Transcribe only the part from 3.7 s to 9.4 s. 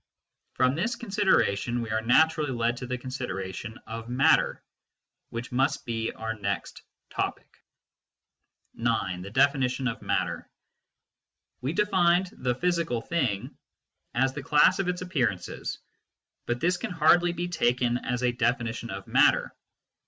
of matter, which must be our next topic. IX. THE